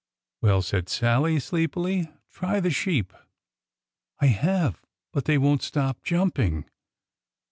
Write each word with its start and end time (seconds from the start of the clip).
"Well," 0.41 0.63
said 0.63 0.89
Sallie, 0.89 1.39
sleepily," 1.39 2.09
try 2.31 2.59
the 2.59 2.71
sheep." 2.71 3.13
"I 4.19 4.25
have;— 4.29 4.81
but 5.13 5.25
they 5.25 5.37
won't 5.37 5.61
stop 5.61 6.01
jumping." 6.01 6.65